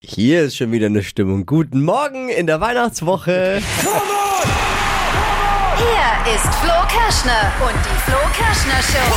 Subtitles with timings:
[0.00, 1.44] Hier ist schon wieder eine Stimmung.
[1.44, 3.60] Guten Morgen in der Weihnachtswoche.
[5.76, 9.14] Hier ist Flo Kerschner und die Flo Kerschner Show.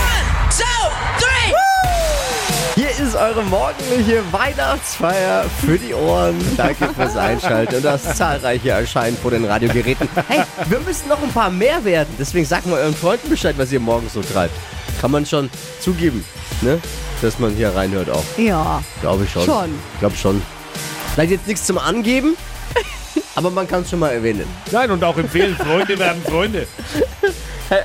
[2.73, 6.35] Hier ist eure morgendliche Weihnachtsfeier für die Ohren.
[6.57, 10.09] Danke fürs Einschalten und das zahlreiche Erscheinen vor den Radiogeräten.
[10.27, 12.09] Hey, wir müssen noch ein paar mehr werden.
[12.17, 14.55] Deswegen sagt mal euren Freunden Bescheid, was ihr morgens so treibt.
[14.99, 16.25] Kann man schon zugeben,
[16.61, 16.79] ne?
[17.21, 18.23] Dass man hier reinhört auch.
[18.37, 19.45] Ja, Glaube ich schon.
[19.45, 19.69] Schon.
[19.93, 20.41] Ich glaube schon.
[21.13, 22.37] Vielleicht jetzt nichts zum Angeben,
[23.35, 24.45] aber man kann es schon mal erwähnen.
[24.71, 26.67] Nein, und auch empfehlen, Freunde werden Freunde.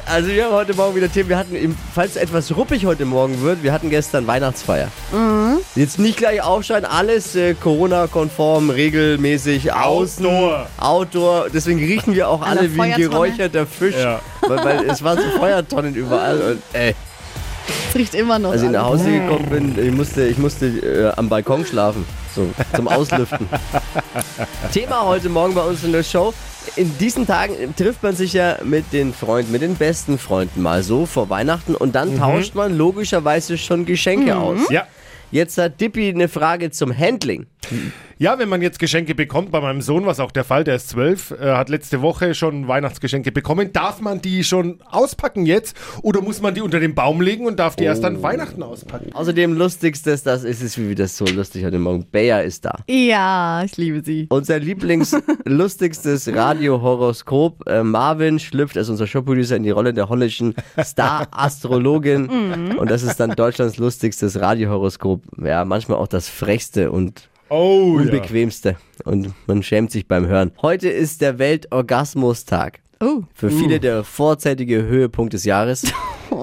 [0.05, 1.29] Also wir haben heute Morgen wieder Themen.
[1.29, 4.91] Wir hatten, falls es etwas ruppig heute Morgen wird, wir hatten gestern Weihnachtsfeier.
[5.13, 5.59] Mhm.
[5.77, 10.67] Jetzt nicht gleich aufschreien, alles äh, Corona-konform, regelmäßig, außen, Outdoor.
[10.79, 11.51] Outdoor.
[11.51, 13.95] Deswegen riechen wir auch An alle wie ein geräucherter Fisch.
[13.95, 14.21] Ja.
[14.41, 16.41] Weil, weil es waren so Feuertonnen überall.
[16.41, 16.95] Und, ey,
[17.97, 18.53] riecht immer noch.
[18.53, 18.85] als ich nach.
[18.85, 22.05] Hause gekommen bin, ich musste, ich musste äh, am Balkon schlafen.
[22.35, 23.49] So, zum Auslüften.
[24.73, 26.35] Thema heute Morgen bei uns in der Show.
[26.75, 30.83] In diesen Tagen trifft man sich ja mit den Freunden, mit den besten Freunden mal
[30.83, 34.69] so vor Weihnachten und dann tauscht man logischerweise schon Geschenke aus.
[34.69, 34.87] Ja.
[35.31, 37.47] Jetzt hat Dippy eine Frage zum Handling.
[38.19, 40.77] Ja, wenn man jetzt Geschenke bekommt, bei meinem Sohn war es auch der Fall, der
[40.77, 43.75] ist zwölf, äh, hat letzte Woche schon Weihnachtsgeschenke bekommen.
[43.75, 47.59] Darf man die schon auspacken jetzt oder muss man die unter den Baum legen und
[47.59, 49.13] darf die erst an Weihnachten auspacken?
[49.13, 52.07] Außerdem lustigstes, das ist es wie wieder so lustig heute Morgen.
[52.11, 52.77] Bayer ist da.
[52.89, 54.29] Ja, ich liebe sie.
[54.31, 57.69] Unser Lieblingslustigstes Radiohoroskop.
[57.69, 62.29] Äh, Marvin schlüpft als unser Showproducer in die Rolle der holländischen Star-Astrologin.
[62.79, 65.23] Und das ist dann Deutschlands lustigstes Radiohoroskop.
[65.45, 68.03] Ja, manchmal auch das frechste und Oh, ja.
[68.05, 68.77] unbequemste.
[69.05, 70.53] Und man schämt sich beim Hören.
[70.63, 72.81] Heute ist der Weltorgasmustag.
[73.01, 75.83] Oh, Für viele der vorzeitige Höhepunkt des Jahres.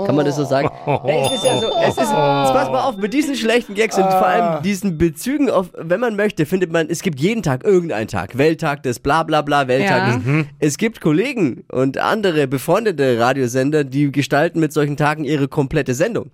[0.06, 0.70] Kann man das so sagen?
[0.86, 3.98] Hey, es ist ja so, es ist, jetzt pass mal auf, mit diesen schlechten Gags
[3.98, 7.64] und vor allem diesen Bezügen auf, wenn man möchte, findet man, es gibt jeden Tag
[7.64, 8.38] irgendeinen Tag.
[8.38, 10.18] Welttag des bla bla bla, Welttag Ja.
[10.18, 10.46] des.
[10.60, 16.32] Es gibt Kollegen und andere befreundete Radiosender, die gestalten mit solchen Tagen ihre komplette Sendung.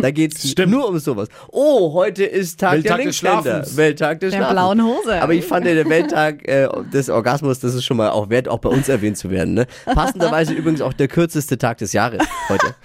[0.00, 0.72] Da geht's Stimmt.
[0.72, 1.28] nur um sowas.
[1.50, 3.42] Oh, heute ist Tag Welttag der des Linkshänder.
[3.42, 3.76] Schlafens.
[3.76, 4.54] Welttag des Der Schlafens.
[4.54, 5.22] blauen Hose.
[5.22, 8.58] Aber ich fand der Welttag äh, des Orgasmus, das ist schon mal auch wert, auch
[8.58, 9.54] bei uns erwähnt zu werden.
[9.54, 9.66] Ne?
[9.86, 12.74] Passenderweise übrigens auch der kürzeste Tag des Jahres heute.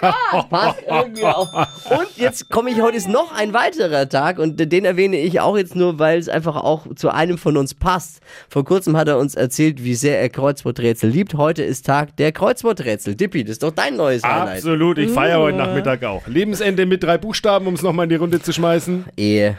[0.00, 1.52] Passt irgendwie auch.
[1.90, 5.56] Und jetzt komme ich, heute ist noch ein weiterer Tag und den erwähne ich auch
[5.56, 8.20] jetzt nur, weil es einfach auch zu einem von uns passt.
[8.48, 11.34] Vor kurzem hat er uns erzählt, wie sehr er Kreuzworträtsel liebt.
[11.34, 13.14] Heute ist Tag der Kreuzworträtsel.
[13.14, 14.58] Dippi, das ist doch dein neues Highlight.
[14.58, 16.26] Absolut, ich feiere heute Nachmittag auch.
[16.26, 19.06] Lebensende mit drei Buchstaben, um es nochmal in die Runde zu schmeißen.
[19.16, 19.58] Ehe.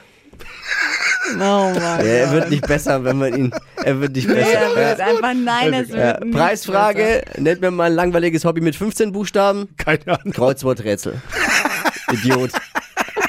[1.36, 3.52] Oh Ja, er wird nicht besser, wenn man ihn.
[3.84, 4.52] Er wird nicht besser.
[4.52, 8.62] Er wird einfach nein, es Ja, wird nicht Preisfrage, nennt mir mal ein langweiliges Hobby
[8.62, 9.70] mit 15 Buchstaben.
[9.78, 10.34] Keine Ahnung.
[10.34, 11.22] Kreuzworträtsel.
[12.12, 12.52] Idiot.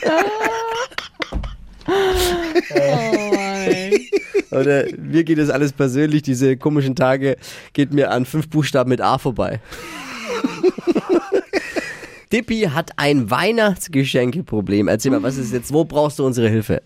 [0.01, 0.25] besser.
[2.75, 4.57] Oh.
[4.57, 7.37] Oder mir geht das alles persönlich, diese komischen Tage
[7.73, 9.61] geht mir an fünf Buchstaben mit A vorbei.
[12.33, 14.89] Dippi hat ein Weihnachtsgeschenkeproblem.
[14.89, 16.83] Erzähl mal, was ist jetzt, wo brauchst du unsere Hilfe?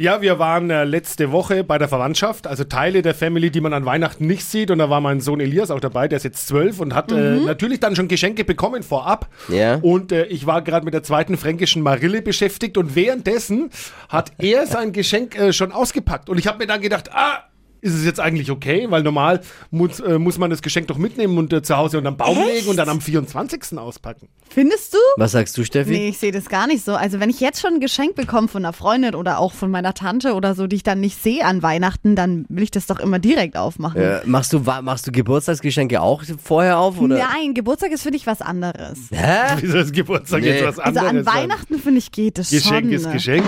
[0.00, 3.74] Ja, wir waren äh, letzte Woche bei der Verwandtschaft, also Teile der Family, die man
[3.74, 4.70] an Weihnachten nicht sieht.
[4.70, 7.36] Und da war mein Sohn Elias auch dabei, der ist jetzt zwölf und hat äh,
[7.36, 9.28] natürlich dann schon Geschenke bekommen vorab.
[9.50, 9.74] Ja.
[9.74, 13.68] Und äh, ich war gerade mit der zweiten fränkischen Marille beschäftigt und währenddessen
[14.08, 16.30] hat er sein Geschenk äh, schon ausgepackt.
[16.30, 17.49] Und ich habe mir dann gedacht, ah,
[17.80, 18.86] ist es jetzt eigentlich okay?
[18.90, 22.10] Weil normal muss, äh, muss man das Geschenk doch mitnehmen und äh, zu Hause unter
[22.10, 22.46] den Baum Echt?
[22.54, 23.78] legen und dann am 24.
[23.78, 24.28] auspacken.
[24.48, 24.98] Findest du?
[25.16, 25.90] Was sagst du, Steffi?
[25.92, 26.94] Nee, ich sehe das gar nicht so.
[26.94, 29.94] Also wenn ich jetzt schon ein Geschenk bekomme von einer Freundin oder auch von meiner
[29.94, 32.98] Tante oder so, die ich dann nicht sehe an Weihnachten, dann will ich das doch
[32.98, 34.00] immer direkt aufmachen.
[34.00, 37.00] Äh, machst, du, machst du Geburtstagsgeschenke auch vorher auf?
[37.00, 37.18] Oder?
[37.18, 38.98] Nein, Geburtstag ist für dich was anderes.
[39.12, 39.56] Hä?
[39.60, 40.50] Wieso ist Geburtstag Nee.
[40.50, 41.26] jetzt was Also anderes?
[41.26, 42.92] an Weihnachten finde ich geht es Geschenk schon.
[42.92, 43.12] ist ne?
[43.12, 43.44] Geschenk.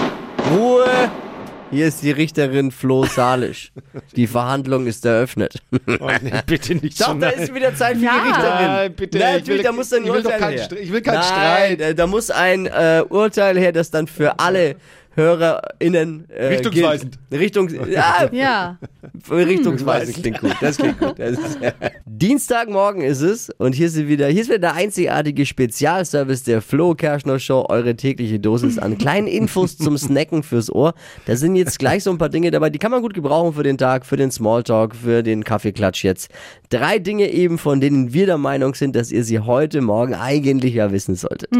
[0.53, 0.84] Ruhe!
[1.72, 3.72] Hier ist die Richterin Flo Salisch.
[4.14, 5.54] Die Verhandlung ist eröffnet.
[5.72, 7.20] Oh, nee, bitte nicht Doch, schon.
[7.20, 8.12] da ist wieder Zeit für Ja.
[8.22, 8.66] die Richterin.
[8.66, 10.82] Nein, bitte, Nein, ich will- natürlich, da muss ein ich will doch Urteil keinen her.
[10.82, 11.80] Ich will keinen Nein, Streit.
[11.80, 14.76] äh, Da muss ein äh, Urteil her, das dann für alle
[15.14, 17.18] HörerInnen äh, Richtungsweisend.
[17.30, 17.42] Gilt.
[17.42, 18.78] Richtung, ja, Ja.
[19.31, 20.54] richtungsweisend klingt gut.
[20.60, 21.19] Das klingt gut.
[21.19, 21.58] Das ist,
[22.06, 26.94] Dienstagmorgen ist es und hier ist wieder, hier ist wieder der einzigartige Spezialservice der Flo
[26.94, 30.94] Kerschner Show, eure tägliche Dosis an kleinen Infos zum Snacken fürs Ohr.
[31.26, 33.62] Da sind jetzt gleich so ein paar Dinge dabei, die kann man gut gebrauchen für
[33.62, 36.31] den Tag, für den Smalltalk, für den Kaffeeklatsch jetzt.
[36.70, 40.75] Drei Dinge eben, von denen wir der Meinung sind, dass ihr sie heute Morgen eigentlich
[40.75, 41.50] ja wissen solltet.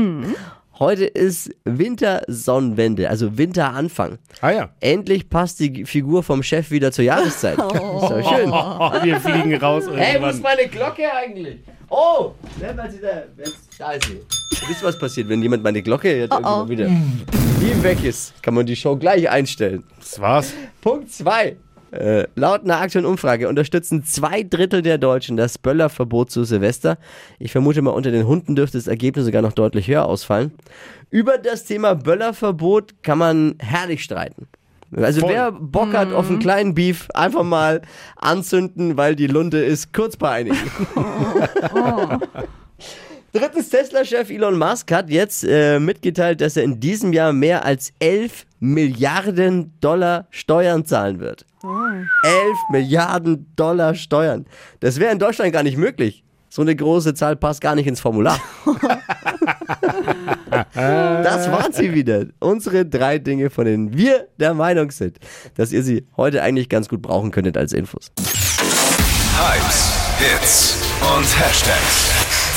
[0.79, 4.19] Heute ist Wintersonnenwende, also Winteranfang.
[4.41, 4.71] Ah ja.
[4.81, 7.59] Endlich passt die Figur vom Chef wieder zur Jahreszeit.
[7.59, 8.51] Ist doch schön.
[8.51, 10.31] Oh, wir fliegen raus Hey, wo irgendwann.
[10.31, 11.59] ist meine Glocke eigentlich?
[11.89, 14.21] Oh, da, ist sie.
[14.69, 16.69] Wisst ihr, was passiert, wenn jemand meine Glocke jetzt Oh, irgendwann oh.
[16.69, 16.87] wieder
[17.61, 18.43] die weg ist?
[18.43, 19.85] Kann man die Show gleich einstellen.
[19.99, 20.55] Das war's.
[20.81, 21.57] Punkt 2.
[21.93, 26.97] Äh, laut einer aktuellen Umfrage unterstützen zwei Drittel der Deutschen das Böllerverbot zu Silvester.
[27.39, 30.53] Ich vermute mal, unter den Hunden dürfte das Ergebnis sogar noch deutlich höher ausfallen.
[31.11, 34.49] Über das Thema Böllerverbot kann man herrlich streiten.
[34.97, 35.31] Also Voll.
[35.31, 37.83] wer Bock hat auf einen kleinen Beef, einfach mal
[38.17, 40.56] anzünden, weil die Lunte ist kurz bei einigen.
[43.32, 47.94] Drittens, Tesla-Chef Elon Musk hat jetzt äh, mitgeteilt, dass er in diesem Jahr mehr als
[47.99, 51.46] 11 Milliarden Dollar Steuern zahlen wird.
[51.62, 54.44] 11 Milliarden Dollar Steuern.
[54.81, 56.25] Das wäre in Deutschland gar nicht möglich.
[56.50, 58.38] So eine große Zahl passt gar nicht ins Formular.
[60.75, 62.26] das waren sie wieder.
[62.38, 65.17] Unsere drei Dinge, von denen wir der Meinung sind,
[65.55, 68.12] dass ihr sie heute eigentlich ganz gut brauchen könntet als Infos.
[69.38, 70.76] Hypes, Hits
[71.17, 72.12] und Hashtags.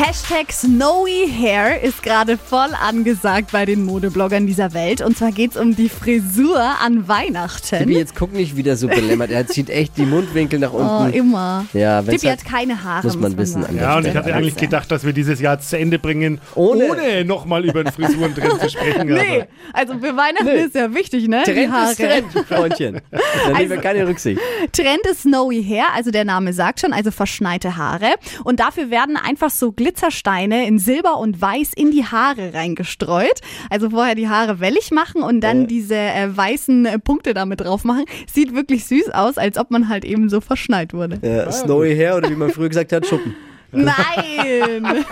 [0.00, 5.00] Hashtag Snowy Hair ist gerade voll angesagt bei den Modebloggern dieser Welt.
[5.00, 7.78] Und zwar geht es um die Frisur an Weihnachten.
[7.78, 9.32] Tippi, jetzt guck nicht wieder so belämmert.
[9.32, 11.14] Er zieht echt die Mundwinkel nach Oh, unten.
[11.14, 11.64] immer.
[11.72, 13.06] Ja, Tippi halt- hat keine Haare.
[13.08, 15.98] muss man wissen Ja, und ich hatte eigentlich gedacht, dass wir dieses Jahr zu Ende
[15.98, 19.08] bringen, Ohne- ohne, nochmal über den Frisurentrend zu sprechen.
[19.18, 20.62] Nee, also für Weihnachten Nee.
[20.64, 21.42] ist ja wichtig, ne?
[21.44, 21.90] die Trend Haare.
[21.90, 23.00] ist Trend, Freundchen.
[23.10, 24.40] Da nehmen wir keine Rücksicht.
[24.72, 28.10] Trend ist Snowy Hair, also der Name sagt schon, also verschneite Haare.
[28.44, 33.40] Und dafür werden einfach so Glitzersteine in Silber und Weiß in die Haare reingestreut.
[33.70, 37.84] Also vorher die Haare wellig machen und dann diese äh, weißen äh, Punkte damit drauf
[37.84, 38.04] machen.
[38.30, 41.18] Sieht wirklich süß aus, als ob man halt eben so verschneit wurde.
[41.22, 43.34] Ja, Snowy Hair oder wie man früher gesagt hat, Schuppen.
[43.72, 44.96] Nein!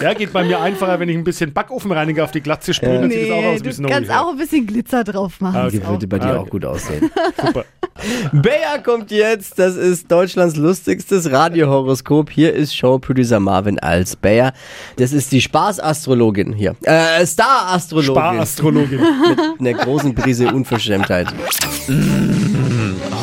[0.00, 3.10] Ja, geht bei mir einfacher, wenn ich ein bisschen Backofenreiniger auf die Glatze sprühe, dann
[3.10, 5.56] sieht es auch nee, aus du kannst auch ein bisschen Glitzer drauf machen.
[5.56, 6.50] Ah, Die auch- würde bei dir Ah, auch okay.
[6.50, 7.10] gut aussehen.
[7.44, 7.64] Super.
[8.32, 9.58] Bea kommt jetzt.
[9.58, 12.30] Das ist Deutschlands lustigstes Radiohoroskop.
[12.30, 14.52] Hier ist Showproducer Marvin als Bea.
[14.96, 16.74] Das ist die Spaßastrologin hier.
[16.82, 18.14] Äh, Star-Astrologin.
[18.14, 19.00] Sparastrologin.
[19.00, 21.28] Mit einer großen Prise Unverschämtheit.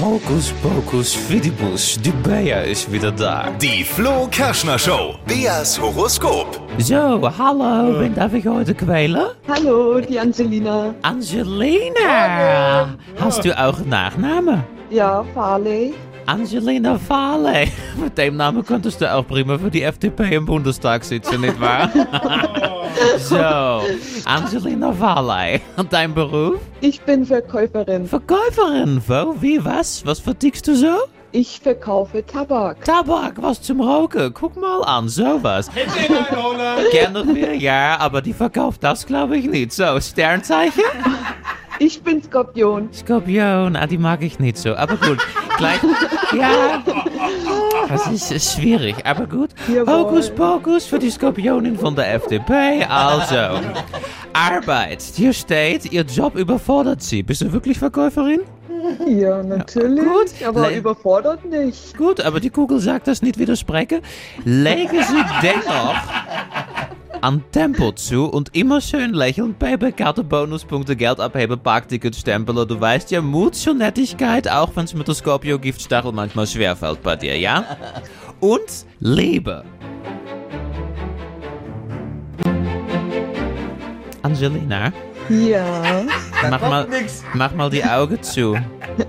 [0.01, 3.49] Hokus Pokus Fidibus, die Bea ist wieder da.
[3.61, 5.15] Die Flo Kerschner Show.
[5.25, 6.59] Beas Horoskop.
[6.77, 9.27] So, hallo, wen darf ich heute quälen?
[9.47, 10.93] Hallo, die Angelina.
[11.01, 12.95] Angelina!
[13.19, 14.63] Hast du auch einen Nachnamen?
[14.89, 15.93] Ja, Farley.
[16.25, 17.71] Angelina Farley.
[18.01, 21.89] Mit dem Namen könntest du auch prima für die FDP im Bundestag sitzen, nicht wahr?
[23.17, 23.81] so,
[24.25, 25.61] Angelina Farley.
[25.77, 26.59] Und dein Beruf?
[26.81, 28.07] Ich bin Verkäuferin.
[28.07, 29.01] Verkäuferin.
[29.07, 30.05] Wo, wie, was?
[30.05, 30.97] Was verdickst du so?
[31.33, 32.83] Ich verkaufe Tabak.
[32.83, 34.33] Tabak, was zum Rauchen.
[34.33, 35.69] Guck mal an, sowas.
[36.91, 39.71] Kennen wir, ja, aber die verkauft das glaube ich nicht.
[39.71, 40.83] So, Sternzeichen?
[41.79, 42.89] Ich bin Skorpion.
[42.93, 44.75] Skorpion, ah, die mag ich nicht so.
[44.75, 45.19] Aber gut,
[45.57, 45.79] gleich.
[46.37, 46.83] Ja,
[47.91, 49.49] das ist, schwierig, aber gut.
[49.87, 52.83] Hokus Pokus für die Skorpionin von der FDP.
[52.89, 53.59] Also,
[54.33, 55.01] Arbeit.
[55.15, 57.23] Hier steht, ihr Job überfordert sie.
[57.23, 58.41] Bist du wirklich Verkäuferin?
[59.07, 60.03] Ja, natürlich.
[60.03, 60.47] gut.
[60.47, 61.95] Aber Le- überfordert nicht.
[61.97, 64.01] Gut, aber die Kugel sagt das nicht widersprechen.
[64.43, 65.95] Legen Sie dennoch
[67.21, 72.67] an Tempo zu und immer schön lächeln, Baby, Karte, Bonuspunkte, Geld abheben, Parkticket stempeln.
[72.67, 77.15] Du weißt ja, Mut zur Nettigkeit, auch wenn es mit der Scorpio-Giftstachel manchmal schwerfällt bei
[77.15, 77.63] dir, ja?
[78.39, 79.63] Und Liebe.
[84.23, 84.91] Angelina,
[85.29, 86.03] Ja,
[86.49, 86.87] mach mal,
[87.33, 88.57] mach mal die Augen zu.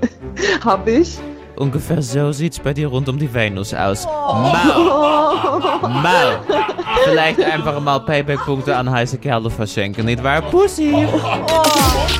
[0.64, 1.18] hab ich.
[1.56, 4.04] Ungefähr so sieht's bei dir rund um die Venus aus.
[4.06, 5.60] Mau!
[5.82, 6.71] Mau!
[7.04, 10.22] Vielleicht einfach mal Payback-Punkte an heiße Kerle verschenken, nicht?
[10.50, 11.06] Pussy!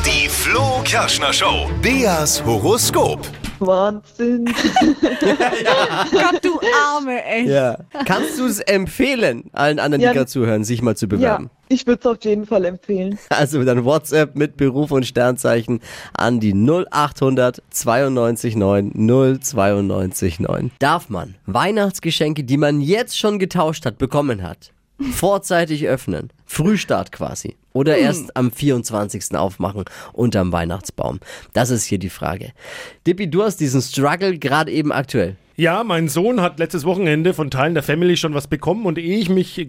[0.05, 1.69] Die Flo Kerschner Show.
[1.81, 3.21] Beas Horoskop.
[3.67, 4.45] Wahnsinn.
[6.11, 6.61] Gott, du
[6.95, 7.49] Arme, echt.
[7.49, 7.79] Ja.
[8.05, 10.13] Kannst du es empfehlen, allen anderen, die Ja.
[10.13, 11.51] gerade zuhören, sich mal zu Ja, bewerben?
[11.69, 13.19] ich würde es auf jeden Fall empfehlen.
[13.31, 15.81] Also dann WhatsApp mit Beruf und Sternzeichen
[16.15, 18.93] an die 0800 92 9
[19.41, 20.71] 092 9.
[20.79, 24.73] Darf man Weihnachtsgeschenke, die man jetzt schon getauscht hat, bekommen hat,
[25.13, 26.31] vorzeitig öffnen?
[26.47, 27.57] Frühstart quasi.
[27.73, 29.35] Oder erst am 24.
[29.37, 31.21] aufmachen unterm Weihnachtsbaum?
[31.53, 32.53] Das ist hier die Frage.
[33.07, 35.37] Dippi, du hast diesen Struggle gerade eben aktuell.
[35.63, 39.17] Ja, mein Sohn hat letztes Wochenende von Teilen der Family schon was bekommen und ehe
[39.19, 39.69] ich mich äh,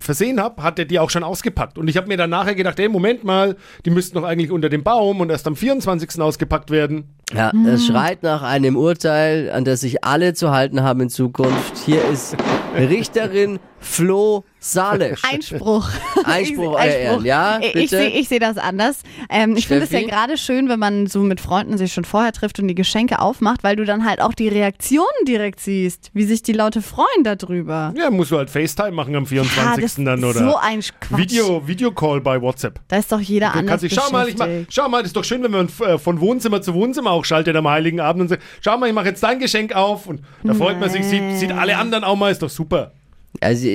[0.00, 1.76] versehen habe, hat er die auch schon ausgepackt.
[1.76, 4.70] Und ich habe mir dann nachher gedacht, ey, Moment mal, die müssten doch eigentlich unter
[4.70, 6.18] dem Baum und erst am 24.
[6.18, 7.10] ausgepackt werden.
[7.34, 11.76] Ja, es schreit nach einem Urteil, an das sich alle zu halten haben in Zukunft.
[11.84, 12.36] Hier ist
[12.76, 15.22] Richterin Flo Salesch.
[15.30, 15.88] Einspruch.
[16.24, 17.24] Einspruch, Ich- Ehren.
[17.24, 17.88] Ja, Ich bitte?
[17.98, 19.00] sehe ich seh das anders.
[19.30, 22.32] Ähm, ich finde es ja gerade schön, wenn man so mit Freunden sich schon vorher
[22.32, 26.24] trifft und die Geschenke aufmacht, weil du dann halt auch die Reaktionen direkt siehst, wie
[26.24, 27.92] sich die Leute freuen darüber.
[27.96, 29.82] Ja, musst du halt FaceTime machen am 24.
[29.82, 31.18] das dann oder so ein Quatsch.
[31.18, 32.80] Video, Videocall bei WhatsApp.
[32.88, 35.08] Da ist doch jeder Dann anders kannst du, schau mal, ich mach, schau mal, das
[35.08, 38.22] ist doch schön, wenn man äh, von Wohnzimmer zu Wohnzimmer auch schaltet am Heiligen Abend
[38.22, 41.04] und sagt, schau mal, ich mache jetzt dein Geschenk auf und da freut man sich,
[41.04, 42.92] sieht, sieht alle anderen auch mal, ist doch super.
[43.40, 43.68] Also,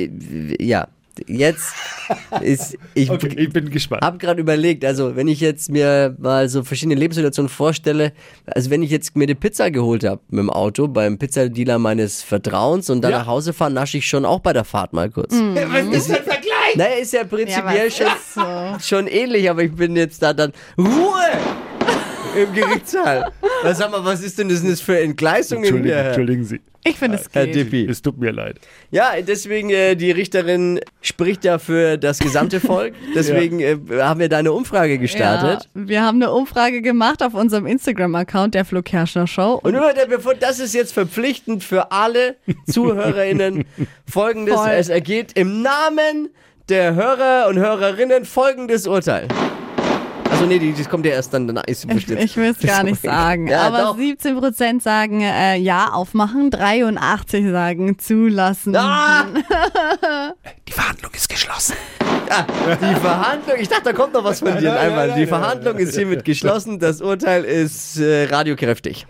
[0.59, 0.87] ja,
[1.27, 1.73] jetzt
[2.41, 4.03] ist, ich Okay, ich bin gespannt.
[4.03, 8.13] habe gerade überlegt, also wenn ich jetzt mir mal so verschiedene Lebenssituationen vorstelle,
[8.45, 12.21] also wenn ich jetzt mir eine Pizza geholt habe mit dem Auto beim Pizzadealer meines
[12.23, 13.19] Vertrauens und dann Ja.
[13.19, 15.31] nach Hause fahre, nasche ich schon auch bei der Fahrt mal kurz.
[15.33, 16.75] Was ist ein Vergleich?
[16.75, 18.95] Naja, ist ja Ja, prinzipiell was schon, ist so?
[18.97, 20.87] schon ähnlich, aber ich bin jetzt da dann Ruhe
[22.35, 23.31] im Gerichtssaal.
[23.63, 26.05] Was, sag mal, was ist denn das für Entgleisungen Entschuldigen, hier?
[26.05, 26.61] entschuldigen Sie.
[26.85, 27.55] Ich finde es Herr geht.
[27.55, 27.85] Dippi.
[27.85, 28.57] Es tut mir leid.
[28.89, 32.93] Ja, deswegen, äh, die Richterin spricht ja für das gesamte Volk.
[33.13, 35.67] Deswegen äh, haben wir da eine Umfrage gestartet.
[35.75, 39.59] Ja, wir haben eine Umfrage gemacht auf unserem Instagram-Account der Flo Kerschner Show.
[39.61, 43.65] Und nur der bevor, das ist jetzt verpflichtend für alle ZuhörerInnen.
[44.09, 44.69] Folgendes, Voll.
[44.71, 46.29] es ergeht im Namen
[46.69, 49.27] der Hörer und Hörerinnen folgendes Urteil.
[50.39, 52.83] Also nee, die- das kommt ja erst dann, danach ist Ich, ich will es gar
[52.83, 53.47] nicht sagen.
[53.47, 53.97] Ja, aber doch.
[53.97, 58.73] 17% sagen äh, ja, aufmachen, 83 sagen zulassen.
[58.77, 59.25] Ah,
[60.67, 61.75] Die Verhandlung ist geschlossen.
[62.29, 65.11] ah, die Verhandlung, ich dachte, da kommt noch was von dir einmal.
[65.13, 66.79] Die Verhandlung ist hiermit geschlossen.
[66.79, 69.05] Das Urteil ist äh, radiokräftig.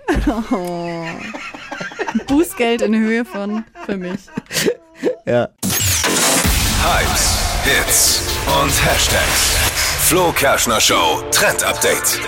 [2.28, 4.20] Bußgeld in Höhe von für mich.
[5.26, 5.50] Ja.
[6.82, 8.22] Hypes, Hits
[8.64, 9.59] und Hashtags.
[10.10, 12.20] Flo Kerschner Show Trend Update.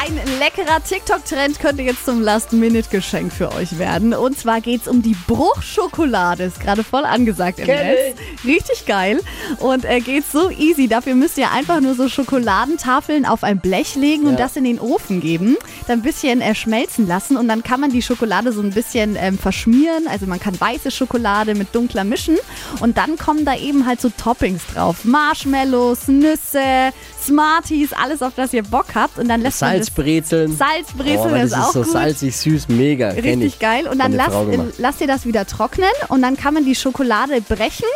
[0.00, 4.14] Ein leckerer TikTok-Trend könnte jetzt zum Last-Minute-Geschenk für euch werden.
[4.14, 6.44] Und zwar geht's um die Bruchschokolade.
[6.44, 8.16] Ist gerade voll angesagt im Netz.
[8.44, 9.20] Richtig geil.
[9.58, 10.88] Und äh, geht so easy.
[10.88, 14.38] Dafür müsst ihr einfach nur so Schokoladentafeln auf ein Blech legen und Ja.
[14.40, 15.56] das in den Ofen geben.
[15.86, 17.36] Dann ein bisschen äh, schmelzen lassen.
[17.36, 20.06] Und dann kann man die Schokolade so ein bisschen ähm, verschmieren.
[20.08, 22.36] Also man kann weiße Schokolade mit dunkler mischen.
[22.80, 25.04] Und dann kommen da eben halt so Toppings drauf.
[25.04, 29.18] Marshmallows, Nüsse, Smarties, alles auf das ihr Bock habt.
[29.18, 29.90] Und dann lässt man das
[30.22, 30.56] Salzbrezeln.
[30.56, 31.92] Salzbrezel oh, das ist auch so gut.
[31.92, 33.10] salzig, süß, mega.
[33.10, 33.58] Richtig ich.
[33.58, 33.86] geil.
[33.86, 37.86] Und dann Meine lasst, ihr das wieder trocknen und dann kann man die Schokolade brechen,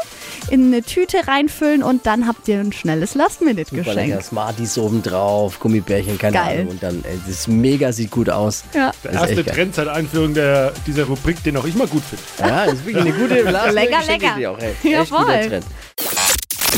[0.50, 3.44] in eine Tüte reinfüllen und dann habt ihr ein schnelles Super lecker.
[3.46, 4.22] Last-Minute-Geschenk.
[4.22, 6.58] Smarties obendrauf, Gummibärchen, keine Geil.
[6.60, 6.68] Ahnung.
[6.72, 8.64] Und dann, ey, das ist mega, sieht gut aus.
[8.74, 8.92] Ja.
[9.04, 9.44] Der ist erste.
[9.44, 12.24] Trend seit Einführung der, dieser Rubrik, den auch ich mal gut finde.
[12.38, 14.38] Ja, das ist wirklich eine gute Last Lecker, Geschenke, lecker.
[14.38, 14.70] die Auch, ey.
[14.82, 15.24] Echt Jawohl.
[15.24, 15.66] guter Trend.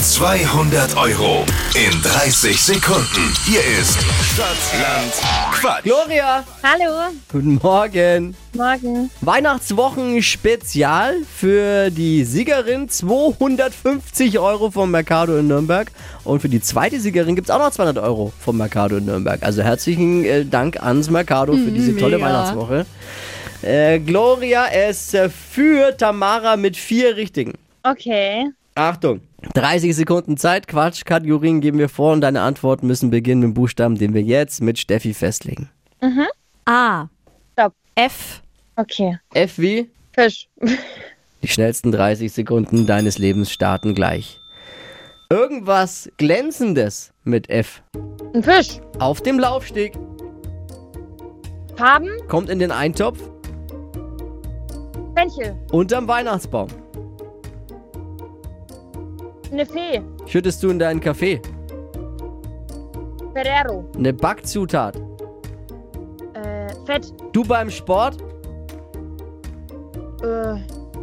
[0.09, 3.31] 200 Euro in 30 Sekunden.
[3.45, 5.13] Hier ist Stadtland
[5.53, 5.85] Quatsch.
[5.85, 8.35] Gloria, Hallo, guten Morgen.
[8.55, 9.11] morgen.
[9.21, 15.93] Weihnachtswochen Spezial für die Siegerin 250 Euro vom Mercado in Nürnberg.
[16.25, 19.43] Und für die zweite Siegerin gibt es auch noch 200 Euro vom Mercado in Nürnberg.
[19.43, 22.29] Also herzlichen äh, Dank ans Mercado für diese tolle mega.
[22.29, 22.87] Weihnachtswoche.
[23.61, 27.53] Äh, Gloria, es äh, führt Tamara mit vier Richtigen.
[27.83, 28.47] Okay.
[28.75, 29.21] Achtung.
[29.55, 33.55] 30 Sekunden Zeit, Quatsch, Kategorien geben wir vor und deine Antworten müssen beginnen mit dem
[33.55, 35.71] Buchstaben, den wir jetzt mit Steffi festlegen.
[36.69, 37.09] A.
[37.55, 37.73] Stopp.
[37.95, 38.43] F.
[38.77, 39.19] Okay.
[39.33, 39.89] F wie?
[40.13, 40.49] Fisch.
[41.43, 44.39] Die schnellsten 30 Sekunden deines Lebens starten gleich.
[45.31, 47.83] Irgendwas Glänzendes mit F.
[48.35, 48.81] Ein Fisch.
[48.99, 49.95] Auf dem Laufsteg.
[51.77, 52.11] Farben.
[52.29, 53.19] Kommt in den Eintopf.
[55.17, 55.57] Fenchel.
[55.73, 56.69] Unterm Weihnachtsbaum.
[59.51, 60.03] Eine Fee.
[60.27, 61.41] Schüttest du in deinen Kaffee.
[63.33, 63.85] Ferrero.
[63.97, 64.97] Eine Backzutat.
[66.35, 67.13] Äh, Fett.
[67.33, 68.17] Du beim Sport.
[70.23, 70.57] Äh,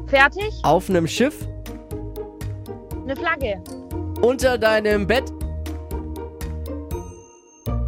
[0.08, 0.54] fertig.
[0.64, 1.48] Auf einem Schiff.
[3.04, 3.62] Eine Flagge.
[4.22, 5.32] Unter deinem Bett.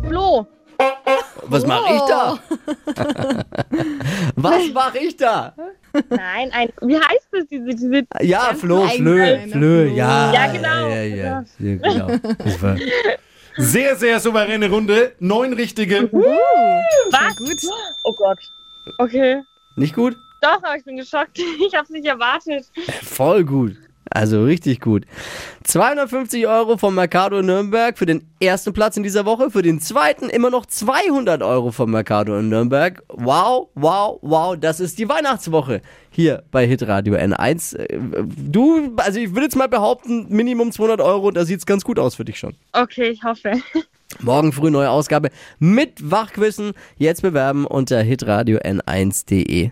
[0.07, 0.47] Floh.
[1.49, 2.39] Was mache ich da?
[4.35, 5.53] Was mache ich da?
[6.09, 6.69] Nein, ein.
[6.81, 8.03] Wie heißt das, diese, diese.
[8.21, 9.95] Ja, Flo, Flö, Flö, Flo.
[9.95, 10.33] ja.
[10.33, 10.87] Ja, genau.
[10.89, 12.07] Ja, ja, ja, genau.
[12.37, 12.77] Das war
[13.57, 15.13] Sehr, sehr souveräne Runde.
[15.19, 16.11] Neun richtige.
[16.11, 17.35] Was?
[17.37, 17.73] Gut.
[18.03, 18.39] Oh Gott.
[18.99, 19.41] Okay.
[19.75, 20.15] nicht gut?
[20.41, 21.39] Doch, aber ich bin geschockt.
[21.67, 22.65] Ich hab's nicht erwartet.
[23.03, 23.75] Voll gut.
[24.09, 25.05] Also richtig gut.
[25.63, 29.51] 250 Euro vom Mercado Nürnberg für den ersten Platz in dieser Woche.
[29.51, 33.03] Für den zweiten immer noch 200 Euro vom Mercado in Nürnberg.
[33.09, 34.57] Wow, wow, wow.
[34.57, 37.77] Das ist die Weihnachtswoche hier bei Hitradio N1.
[37.77, 41.31] Äh, Du, also ich würde jetzt mal behaupten, Minimum 200 Euro.
[41.31, 42.55] Da sieht's ganz gut aus für dich schon.
[42.73, 43.53] Okay, ich hoffe.
[44.21, 46.71] Morgen früh neue Ausgabe mit Wachquissen.
[46.97, 49.71] Jetzt bewerben unter hitradio n1.de.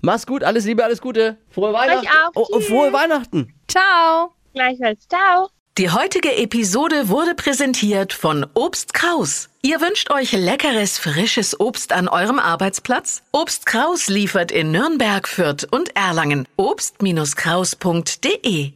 [0.00, 1.36] Mach's gut, alles Liebe, alles Gute.
[1.50, 2.06] Frohe Weihnachten.
[2.06, 2.30] auch.
[2.34, 2.92] Oh, oh, frohe.
[2.92, 3.52] Weihnachten.
[3.68, 4.32] Ciao.
[4.54, 5.06] Gleichfalls.
[5.08, 5.48] Ciao.
[5.78, 9.48] Die heutige Episode wurde präsentiert von Obst Kraus.
[9.62, 13.22] Ihr wünscht euch leckeres, frisches Obst an eurem Arbeitsplatz?
[13.30, 16.48] Obst Kraus liefert in Nürnberg, Fürth und Erlangen.
[16.56, 18.72] Obst-Kraus.de